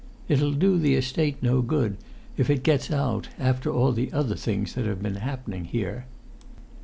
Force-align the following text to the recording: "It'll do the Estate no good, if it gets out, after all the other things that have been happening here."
"It'll 0.27 0.53
do 0.55 0.79
the 0.79 0.95
Estate 0.95 1.43
no 1.43 1.61
good, 1.61 1.95
if 2.35 2.49
it 2.49 2.63
gets 2.63 2.89
out, 2.89 3.29
after 3.37 3.71
all 3.71 3.91
the 3.91 4.11
other 4.11 4.35
things 4.35 4.73
that 4.73 4.87
have 4.87 5.03
been 5.03 5.17
happening 5.17 5.65
here." 5.65 6.07